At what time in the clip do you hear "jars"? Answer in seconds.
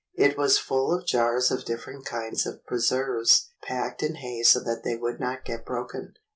1.05-1.51